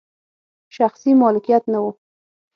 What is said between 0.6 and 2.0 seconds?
شخصي مالکیت نه و.